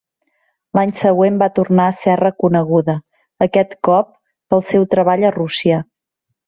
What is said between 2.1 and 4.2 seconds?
reconeguda, aquest cop